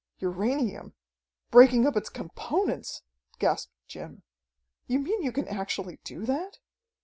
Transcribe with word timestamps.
"Uranium!... 0.17 0.95
Breaking 1.51 1.85
up 1.85 1.95
its 1.95 2.09
components!" 2.09 3.03
gasped 3.37 3.71
Jim. 3.85 4.23
"You 4.87 4.97
mean 4.97 5.21
you 5.21 5.31
can 5.31 5.47
actually 5.47 5.99
do 6.03 6.25
that?" 6.25 6.57